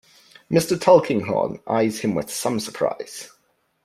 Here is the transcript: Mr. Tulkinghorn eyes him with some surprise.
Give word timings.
Mr. 0.51 0.81
Tulkinghorn 0.81 1.59
eyes 1.67 1.99
him 1.99 2.15
with 2.15 2.31
some 2.31 2.59
surprise. 2.59 3.29